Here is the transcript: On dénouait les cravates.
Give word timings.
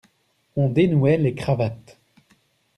On 0.55 0.67
dénouait 0.67 1.17
les 1.19 1.35
cravates. 1.35 1.99